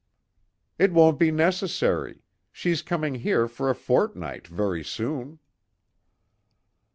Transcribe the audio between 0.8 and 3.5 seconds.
won't be necessary. She's coming here